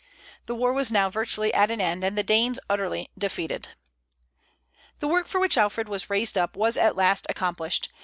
[0.47, 3.69] The war was now virtually at an end, and the Danes utterly defeated.
[4.97, 7.87] The work for which Alfred was raised up was at last accomplished.